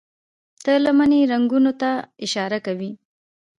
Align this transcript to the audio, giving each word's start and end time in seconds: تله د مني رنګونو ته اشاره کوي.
تله 0.63 0.91
د 0.93 0.97
مني 0.97 1.19
رنګونو 1.31 1.71
ته 1.81 1.91
اشاره 2.25 2.57
کوي. 2.65 2.91